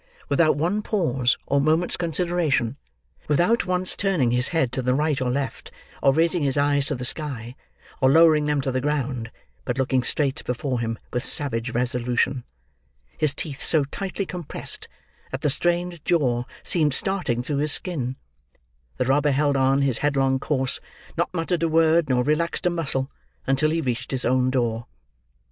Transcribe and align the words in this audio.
Without 0.29 0.55
one 0.57 0.81
pause, 0.81 1.37
or 1.45 1.61
moment's 1.61 1.95
consideration; 1.95 2.75
without 3.27 3.67
once 3.67 3.95
turning 3.95 4.31
his 4.31 4.47
head 4.47 4.71
to 4.71 4.81
the 4.81 4.95
right 4.95 5.21
or 5.21 5.29
left, 5.29 5.69
or 6.01 6.11
raising 6.11 6.41
his 6.41 6.57
eyes 6.57 6.87
to 6.87 6.95
the 6.95 7.05
sky, 7.05 7.55
or 8.01 8.09
lowering 8.09 8.47
them 8.47 8.61
to 8.61 8.71
the 8.71 8.81
ground, 8.81 9.29
but 9.63 9.77
looking 9.77 10.01
straight 10.01 10.43
before 10.43 10.79
him 10.79 10.97
with 11.13 11.23
savage 11.23 11.75
resolution: 11.75 12.43
his 13.15 13.35
teeth 13.35 13.61
so 13.61 13.83
tightly 13.83 14.25
compressed 14.25 14.87
that 15.29 15.41
the 15.41 15.51
strained 15.51 16.03
jaw 16.03 16.45
seemed 16.63 16.95
starting 16.95 17.43
through 17.43 17.57
his 17.57 17.71
skin; 17.71 18.15
the 18.97 19.05
robber 19.05 19.29
held 19.29 19.55
on 19.55 19.83
his 19.83 19.99
headlong 19.99 20.39
course, 20.39 20.79
nor 21.15 21.27
muttered 21.31 21.61
a 21.61 21.69
word, 21.69 22.09
nor 22.09 22.23
relaxed 22.23 22.65
a 22.65 22.71
muscle, 22.71 23.11
until 23.45 23.69
he 23.69 23.81
reached 23.81 24.09
his 24.09 24.25
own 24.25 24.49
door. 24.49 24.87